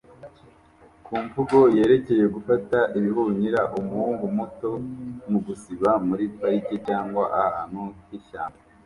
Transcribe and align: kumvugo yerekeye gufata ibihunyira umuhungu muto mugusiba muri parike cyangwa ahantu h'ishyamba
kumvugo 1.05 1.57
yerekeye 1.77 2.25
gufata 2.35 2.77
ibihunyira 2.97 3.61
umuhungu 3.79 4.25
muto 4.37 4.71
mugusiba 5.29 5.89
muri 6.07 6.23
parike 6.37 6.75
cyangwa 6.87 7.23
ahantu 7.41 7.81
h'ishyamba 8.07 8.59